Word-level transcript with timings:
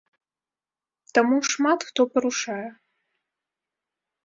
Таму 1.17 1.37
шмат 1.51 1.79
хто 1.91 2.01
парушае. 2.15 2.65